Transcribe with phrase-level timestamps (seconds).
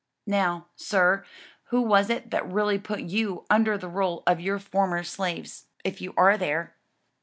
[0.25, 1.23] [A] Now, sir,
[1.65, 6.01] who was it that really put you under the rule of your former slaves, if
[6.01, 6.75] you are there?"